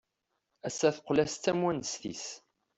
[0.67, 2.25] Ass-a teqqel-as d tamwanest-is.